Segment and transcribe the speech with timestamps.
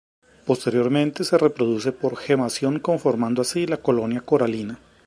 [0.47, 4.79] Posteriormente se reproduce por gemación, conformando así la colonia coralina.